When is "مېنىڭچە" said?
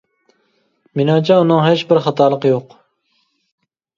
0.99-1.35